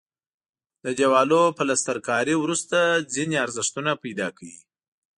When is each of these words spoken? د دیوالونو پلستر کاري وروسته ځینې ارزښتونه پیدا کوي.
د 0.83 0.85
دیوالونو 0.99 1.55
پلستر 1.57 1.97
کاري 2.07 2.35
وروسته 2.39 2.77
ځینې 3.15 3.35
ارزښتونه 3.45 3.91
پیدا 4.03 4.27
کوي. 4.37 4.59